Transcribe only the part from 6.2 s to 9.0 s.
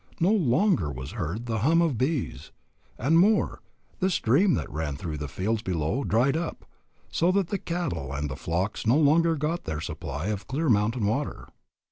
up, so that the cattle and the flocks no